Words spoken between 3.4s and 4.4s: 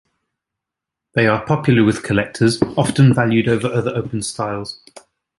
over other open